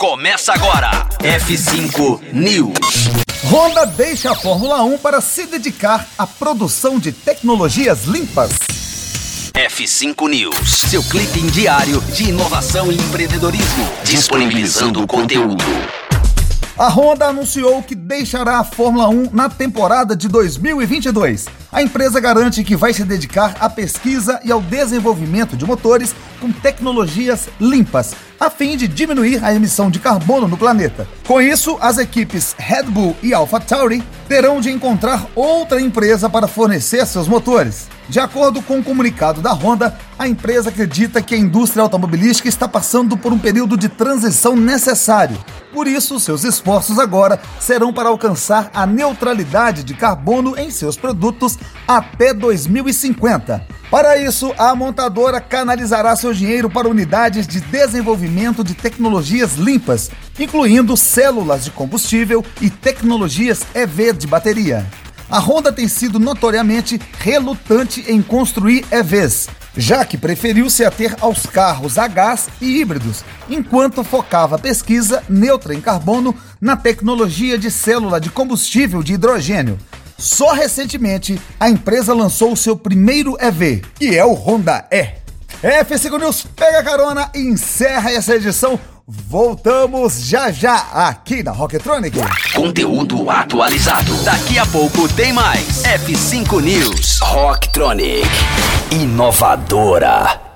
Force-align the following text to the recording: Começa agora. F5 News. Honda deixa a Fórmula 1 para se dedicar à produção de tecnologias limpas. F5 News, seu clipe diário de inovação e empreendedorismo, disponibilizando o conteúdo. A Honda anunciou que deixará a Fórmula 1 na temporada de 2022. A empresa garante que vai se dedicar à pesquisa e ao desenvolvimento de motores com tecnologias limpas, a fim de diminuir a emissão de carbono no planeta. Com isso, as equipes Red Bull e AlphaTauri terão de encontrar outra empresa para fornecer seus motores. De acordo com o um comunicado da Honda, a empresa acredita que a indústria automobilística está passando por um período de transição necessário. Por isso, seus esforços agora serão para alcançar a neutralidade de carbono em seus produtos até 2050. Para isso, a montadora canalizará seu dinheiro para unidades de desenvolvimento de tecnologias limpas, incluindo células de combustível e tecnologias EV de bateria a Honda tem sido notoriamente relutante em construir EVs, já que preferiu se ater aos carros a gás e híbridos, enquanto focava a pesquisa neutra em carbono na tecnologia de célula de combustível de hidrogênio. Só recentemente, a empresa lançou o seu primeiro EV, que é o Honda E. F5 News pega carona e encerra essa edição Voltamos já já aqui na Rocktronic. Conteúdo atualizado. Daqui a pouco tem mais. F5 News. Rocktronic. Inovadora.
Começa 0.00 0.54
agora. 0.54 1.06
F5 1.18 2.32
News. 2.32 2.72
Honda 3.44 3.84
deixa 3.84 4.32
a 4.32 4.34
Fórmula 4.34 4.82
1 4.82 4.96
para 4.96 5.20
se 5.20 5.44
dedicar 5.44 6.08
à 6.16 6.26
produção 6.26 6.98
de 6.98 7.12
tecnologias 7.12 8.04
limpas. 8.04 8.50
F5 9.52 10.26
News, 10.26 10.70
seu 10.88 11.02
clipe 11.02 11.42
diário 11.50 12.00
de 12.14 12.30
inovação 12.30 12.90
e 12.90 12.96
empreendedorismo, 12.96 13.86
disponibilizando 14.02 15.02
o 15.02 15.06
conteúdo. 15.06 15.62
A 16.80 16.88
Honda 16.88 17.26
anunciou 17.26 17.82
que 17.82 17.94
deixará 17.94 18.58
a 18.58 18.64
Fórmula 18.64 19.06
1 19.06 19.28
na 19.34 19.50
temporada 19.50 20.16
de 20.16 20.26
2022. 20.28 21.44
A 21.70 21.82
empresa 21.82 22.18
garante 22.18 22.64
que 22.64 22.74
vai 22.74 22.94
se 22.94 23.04
dedicar 23.04 23.54
à 23.60 23.68
pesquisa 23.68 24.40
e 24.42 24.50
ao 24.50 24.62
desenvolvimento 24.62 25.58
de 25.58 25.66
motores 25.66 26.14
com 26.40 26.50
tecnologias 26.50 27.50
limpas, 27.60 28.14
a 28.40 28.48
fim 28.48 28.78
de 28.78 28.88
diminuir 28.88 29.44
a 29.44 29.52
emissão 29.52 29.90
de 29.90 29.98
carbono 29.98 30.48
no 30.48 30.56
planeta. 30.56 31.06
Com 31.26 31.38
isso, 31.38 31.76
as 31.82 31.98
equipes 31.98 32.56
Red 32.56 32.84
Bull 32.84 33.14
e 33.22 33.34
AlphaTauri 33.34 34.02
terão 34.26 34.58
de 34.58 34.70
encontrar 34.70 35.26
outra 35.34 35.82
empresa 35.82 36.30
para 36.30 36.48
fornecer 36.48 37.04
seus 37.04 37.28
motores. 37.28 37.88
De 38.08 38.18
acordo 38.18 38.62
com 38.62 38.76
o 38.76 38.78
um 38.78 38.82
comunicado 38.82 39.42
da 39.42 39.52
Honda, 39.52 39.98
a 40.18 40.26
empresa 40.26 40.70
acredita 40.70 41.20
que 41.20 41.34
a 41.34 41.38
indústria 41.38 41.82
automobilística 41.82 42.48
está 42.48 42.66
passando 42.66 43.18
por 43.18 43.34
um 43.34 43.38
período 43.38 43.76
de 43.76 43.90
transição 43.90 44.56
necessário. 44.56 45.36
Por 45.72 45.86
isso, 45.86 46.18
seus 46.18 46.44
esforços 46.44 46.98
agora 46.98 47.40
serão 47.58 47.92
para 47.92 48.08
alcançar 48.08 48.70
a 48.74 48.86
neutralidade 48.86 49.84
de 49.84 49.94
carbono 49.94 50.58
em 50.58 50.70
seus 50.70 50.96
produtos 50.96 51.58
até 51.86 52.34
2050. 52.34 53.66
Para 53.90 54.16
isso, 54.16 54.52
a 54.56 54.74
montadora 54.74 55.40
canalizará 55.40 56.14
seu 56.14 56.32
dinheiro 56.32 56.70
para 56.70 56.88
unidades 56.88 57.46
de 57.46 57.60
desenvolvimento 57.60 58.62
de 58.62 58.74
tecnologias 58.74 59.54
limpas, 59.54 60.10
incluindo 60.38 60.96
células 60.96 61.64
de 61.64 61.70
combustível 61.70 62.44
e 62.60 62.70
tecnologias 62.70 63.66
EV 63.74 64.12
de 64.12 64.26
bateria 64.26 64.86
a 65.30 65.38
Honda 65.38 65.72
tem 65.72 65.86
sido 65.86 66.18
notoriamente 66.18 67.00
relutante 67.18 68.04
em 68.08 68.20
construir 68.20 68.84
EVs, 68.90 69.48
já 69.76 70.04
que 70.04 70.18
preferiu 70.18 70.68
se 70.68 70.84
ater 70.84 71.16
aos 71.20 71.46
carros 71.46 71.98
a 71.98 72.06
gás 72.06 72.48
e 72.60 72.80
híbridos, 72.80 73.24
enquanto 73.48 74.04
focava 74.04 74.56
a 74.56 74.58
pesquisa 74.58 75.22
neutra 75.28 75.74
em 75.74 75.80
carbono 75.80 76.34
na 76.60 76.76
tecnologia 76.76 77.58
de 77.58 77.70
célula 77.70 78.20
de 78.20 78.30
combustível 78.30 79.02
de 79.02 79.14
hidrogênio. 79.14 79.78
Só 80.18 80.52
recentemente, 80.52 81.40
a 81.58 81.70
empresa 81.70 82.12
lançou 82.12 82.52
o 82.52 82.56
seu 82.56 82.76
primeiro 82.76 83.36
EV, 83.40 83.82
que 83.94 84.16
é 84.16 84.24
o 84.24 84.34
Honda 84.34 84.86
E. 84.90 85.20
F5 85.62 86.18
News 86.18 86.46
pega 86.56 86.82
carona 86.82 87.30
e 87.34 87.40
encerra 87.40 88.10
essa 88.10 88.34
edição 88.34 88.78
Voltamos 89.12 90.24
já 90.24 90.52
já 90.52 90.76
aqui 90.92 91.42
na 91.42 91.50
Rocktronic. 91.50 92.16
Conteúdo 92.54 93.28
atualizado. 93.28 94.14
Daqui 94.22 94.56
a 94.56 94.64
pouco 94.66 95.08
tem 95.14 95.32
mais. 95.32 95.82
F5 95.82 96.62
News. 96.62 97.18
Rocktronic. 97.20 98.28
Inovadora. 98.90 100.49